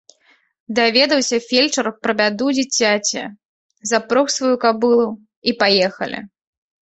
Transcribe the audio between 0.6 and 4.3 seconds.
Даведаўся фельчар пра бяду дзіцяці, запрог